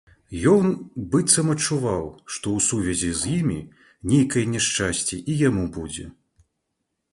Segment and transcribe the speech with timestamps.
[0.51, 0.65] Ён
[1.15, 2.01] быццам адчуваў,
[2.33, 3.59] што ў сувязі з імі
[4.15, 6.05] нейкае няшчасце і яму будзе.